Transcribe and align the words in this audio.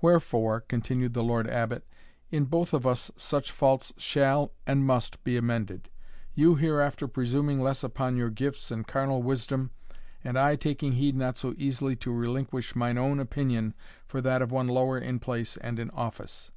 Wherefore," 0.00 0.62
continued 0.62 1.14
the 1.14 1.22
Lord 1.22 1.46
Abbot, 1.48 1.86
"in 2.32 2.46
both 2.46 2.74
of 2.74 2.84
us 2.84 3.12
such 3.14 3.52
faults 3.52 3.92
shall 3.96 4.50
and 4.66 4.84
must 4.84 5.22
be 5.22 5.36
amended 5.36 5.88
you 6.34 6.56
hereafter 6.56 7.06
presuming 7.06 7.60
less 7.60 7.84
upon 7.84 8.16
your 8.16 8.28
gifts 8.28 8.72
and 8.72 8.84
carnal 8.84 9.22
wisdom, 9.22 9.70
and 10.24 10.36
I 10.36 10.56
taking 10.56 10.94
heed 10.94 11.14
not 11.14 11.36
so 11.36 11.54
easily 11.56 11.94
to 11.94 12.12
relinquish 12.12 12.74
mine 12.74 12.98
own 12.98 13.20
opinion 13.20 13.72
for 14.04 14.20
that 14.20 14.42
of 14.42 14.50
one 14.50 14.66
lower 14.66 14.98
in 14.98 15.20
place 15.20 15.56
and 15.58 15.78
in 15.78 15.90
office. 15.90 16.50